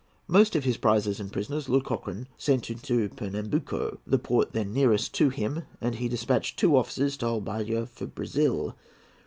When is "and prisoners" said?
1.19-1.69